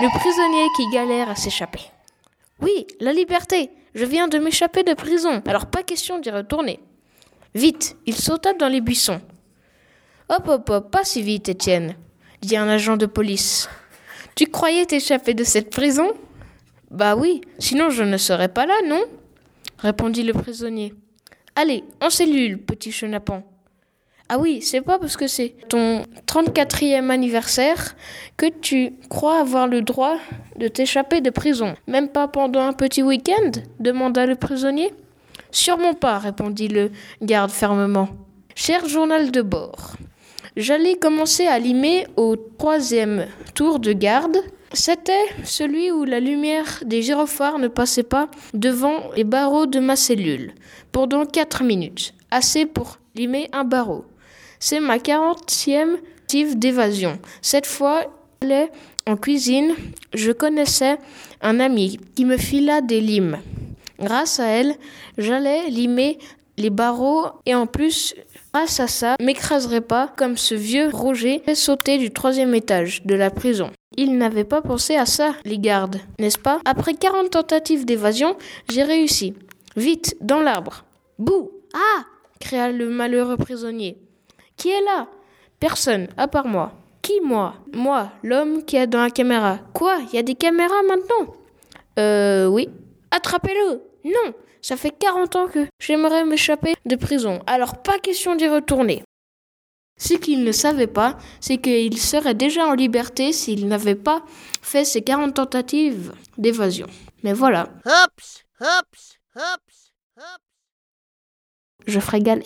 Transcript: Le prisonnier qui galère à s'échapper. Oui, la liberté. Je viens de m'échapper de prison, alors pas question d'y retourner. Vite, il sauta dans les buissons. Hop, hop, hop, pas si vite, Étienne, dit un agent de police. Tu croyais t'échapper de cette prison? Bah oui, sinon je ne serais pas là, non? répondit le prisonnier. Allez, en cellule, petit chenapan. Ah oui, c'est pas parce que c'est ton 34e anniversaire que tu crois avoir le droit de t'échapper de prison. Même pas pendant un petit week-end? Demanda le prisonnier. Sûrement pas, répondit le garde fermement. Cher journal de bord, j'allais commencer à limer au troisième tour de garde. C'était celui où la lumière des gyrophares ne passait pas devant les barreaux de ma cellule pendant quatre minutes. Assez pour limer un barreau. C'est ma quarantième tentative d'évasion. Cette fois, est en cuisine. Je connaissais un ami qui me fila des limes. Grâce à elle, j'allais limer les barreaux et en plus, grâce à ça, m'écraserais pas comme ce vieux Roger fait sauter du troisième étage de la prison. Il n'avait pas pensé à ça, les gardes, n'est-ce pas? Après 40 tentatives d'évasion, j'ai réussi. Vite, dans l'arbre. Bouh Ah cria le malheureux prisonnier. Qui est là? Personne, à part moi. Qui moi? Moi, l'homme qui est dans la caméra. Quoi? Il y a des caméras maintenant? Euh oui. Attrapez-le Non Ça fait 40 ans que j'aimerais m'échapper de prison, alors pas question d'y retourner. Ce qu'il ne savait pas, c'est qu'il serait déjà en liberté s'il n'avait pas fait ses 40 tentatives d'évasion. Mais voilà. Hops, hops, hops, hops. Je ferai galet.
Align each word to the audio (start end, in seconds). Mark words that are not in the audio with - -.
Le 0.00 0.08
prisonnier 0.16 0.68
qui 0.76 0.88
galère 0.90 1.28
à 1.28 1.34
s'échapper. 1.34 1.80
Oui, 2.60 2.86
la 3.00 3.12
liberté. 3.12 3.70
Je 3.96 4.04
viens 4.04 4.28
de 4.28 4.38
m'échapper 4.38 4.84
de 4.84 4.94
prison, 4.94 5.42
alors 5.44 5.66
pas 5.66 5.82
question 5.82 6.20
d'y 6.20 6.30
retourner. 6.30 6.78
Vite, 7.54 7.96
il 8.06 8.14
sauta 8.14 8.54
dans 8.54 8.68
les 8.68 8.80
buissons. 8.80 9.20
Hop, 10.28 10.46
hop, 10.46 10.70
hop, 10.70 10.90
pas 10.92 11.02
si 11.02 11.20
vite, 11.20 11.48
Étienne, 11.48 11.96
dit 12.42 12.56
un 12.56 12.68
agent 12.68 12.96
de 12.96 13.06
police. 13.06 13.68
Tu 14.36 14.46
croyais 14.46 14.86
t'échapper 14.86 15.34
de 15.34 15.42
cette 15.42 15.70
prison? 15.70 16.12
Bah 16.92 17.16
oui, 17.16 17.40
sinon 17.58 17.90
je 17.90 18.04
ne 18.04 18.18
serais 18.18 18.48
pas 18.48 18.66
là, 18.66 18.76
non? 18.86 19.02
répondit 19.78 20.22
le 20.22 20.32
prisonnier. 20.32 20.94
Allez, 21.56 21.82
en 22.00 22.10
cellule, 22.10 22.62
petit 22.62 22.92
chenapan. 22.92 23.42
Ah 24.30 24.38
oui, 24.38 24.60
c'est 24.60 24.82
pas 24.82 24.98
parce 24.98 25.16
que 25.16 25.26
c'est 25.26 25.54
ton 25.68 26.02
34e 26.26 27.08
anniversaire 27.08 27.96
que 28.36 28.44
tu 28.46 28.92
crois 29.08 29.40
avoir 29.40 29.66
le 29.66 29.80
droit 29.80 30.18
de 30.56 30.68
t'échapper 30.68 31.22
de 31.22 31.30
prison. 31.30 31.74
Même 31.86 32.10
pas 32.10 32.28
pendant 32.28 32.60
un 32.60 32.74
petit 32.74 33.02
week-end? 33.02 33.52
Demanda 33.80 34.26
le 34.26 34.34
prisonnier. 34.34 34.92
Sûrement 35.50 35.94
pas, 35.94 36.18
répondit 36.18 36.68
le 36.68 36.90
garde 37.22 37.50
fermement. 37.50 38.10
Cher 38.54 38.86
journal 38.86 39.30
de 39.30 39.40
bord, 39.40 39.96
j'allais 40.58 40.96
commencer 40.96 41.46
à 41.46 41.58
limer 41.58 42.06
au 42.16 42.36
troisième 42.36 43.28
tour 43.54 43.78
de 43.78 43.94
garde. 43.94 44.36
C'était 44.74 45.12
celui 45.44 45.90
où 45.90 46.04
la 46.04 46.20
lumière 46.20 46.82
des 46.84 47.00
gyrophares 47.00 47.58
ne 47.58 47.68
passait 47.68 48.02
pas 48.02 48.28
devant 48.52 49.10
les 49.16 49.24
barreaux 49.24 49.64
de 49.64 49.80
ma 49.80 49.96
cellule 49.96 50.52
pendant 50.92 51.24
quatre 51.24 51.64
minutes. 51.64 52.12
Assez 52.30 52.66
pour 52.66 52.98
limer 53.14 53.48
un 53.54 53.64
barreau. 53.64 54.04
C'est 54.60 54.80
ma 54.80 54.98
quarantième 54.98 55.98
tentative 56.28 56.58
d'évasion. 56.58 57.18
Cette 57.40 57.66
fois, 57.66 58.04
est 58.42 58.70
en 59.06 59.16
cuisine. 59.16 59.74
Je 60.14 60.30
connaissais 60.30 60.98
un 61.40 61.58
ami 61.58 61.98
qui 62.14 62.24
me 62.24 62.36
fila 62.36 62.82
des 62.82 63.00
limes. 63.00 63.38
Grâce 63.98 64.38
à 64.38 64.46
elle, 64.46 64.74
j'allais 65.16 65.70
limer 65.70 66.18
les 66.58 66.70
barreaux 66.70 67.26
et 67.46 67.54
en 67.54 67.66
plus, 67.66 68.14
grâce 68.52 68.78
à 68.78 68.86
ça, 68.88 69.16
m'écraserais 69.20 69.80
pas 69.80 70.12
comme 70.16 70.36
ce 70.36 70.54
vieux 70.54 70.90
Roger 70.92 71.40
fait 71.44 71.54
sauter 71.54 71.98
du 71.98 72.10
troisième 72.10 72.54
étage 72.54 73.02
de 73.04 73.14
la 73.14 73.30
prison. 73.30 73.70
Il 73.96 74.18
n'avait 74.18 74.44
pas 74.44 74.60
pensé 74.60 74.96
à 74.96 75.06
ça, 75.06 75.34
les 75.44 75.58
gardes, 75.58 76.00
n'est-ce 76.18 76.38
pas? 76.38 76.60
Après 76.64 76.94
40 76.94 77.30
tentatives 77.30 77.86
d'évasion, 77.86 78.36
j'ai 78.68 78.82
réussi. 78.82 79.34
Vite, 79.76 80.16
dans 80.20 80.40
l'arbre. 80.40 80.84
Bouh 81.18 81.50
Ah 81.74 82.04
cria 82.38 82.70
le 82.70 82.88
malheureux 82.88 83.36
prisonnier. 83.36 83.96
Qui 84.58 84.70
est 84.70 84.84
là? 84.84 85.08
Personne, 85.60 86.08
à 86.16 86.28
part 86.28 86.46
moi. 86.46 86.72
Qui 87.00 87.20
moi? 87.20 87.54
Moi, 87.72 88.10
l'homme 88.22 88.64
qui 88.64 88.76
est 88.76 88.86
dans 88.86 89.02
la 89.02 89.10
caméra. 89.10 89.58
Quoi? 89.72 89.98
Il 90.08 90.16
y 90.16 90.18
a 90.18 90.22
des 90.22 90.34
caméras 90.34 90.82
maintenant? 90.82 91.34
Euh 91.98 92.46
oui. 92.46 92.68
Attrapez-le 93.10 93.80
Non 94.04 94.34
Ça 94.60 94.76
fait 94.76 94.90
40 94.90 95.36
ans 95.36 95.48
que 95.48 95.66
j'aimerais 95.80 96.24
m'échapper 96.24 96.74
de 96.84 96.96
prison, 96.96 97.40
alors 97.46 97.82
pas 97.82 97.98
question 97.98 98.34
d'y 98.34 98.48
retourner. 98.48 99.02
Ce 99.96 100.14
qu'il 100.14 100.44
ne 100.44 100.52
savait 100.52 100.86
pas, 100.86 101.18
c'est 101.40 101.58
qu'il 101.58 101.98
serait 101.98 102.34
déjà 102.34 102.66
en 102.66 102.74
liberté 102.74 103.32
s'il 103.32 103.66
n'avait 103.66 103.96
pas 103.96 104.22
fait 104.62 104.84
ses 104.84 105.02
40 105.02 105.34
tentatives 105.34 106.12
d'évasion. 106.36 106.86
Mais 107.24 107.32
voilà. 107.32 107.68
Hops, 107.84 108.44
hops, 108.60 109.18
hops, 109.34 109.92
hops. 110.16 110.48
Je 111.86 111.98
ferai 111.98 112.20
galet. 112.20 112.44